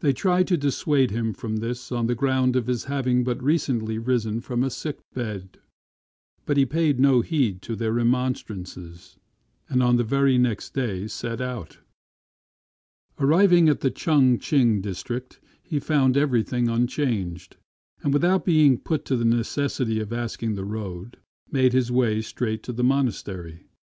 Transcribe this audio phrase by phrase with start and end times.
[0.00, 3.96] They tried to dissuade him from this on the ground of his having but recently
[3.98, 5.58] risen from a sick bed;
[6.44, 9.16] but he paid no heed to their remonstrances,
[9.70, 11.78] and on the very next day set out
[13.18, 17.56] Arriving in the Ch'ang ch'ing district, he found everything unchanged;
[18.02, 21.16] and without being put to the necessity of asking the road,
[21.50, 23.64] made his way straight to the monastery.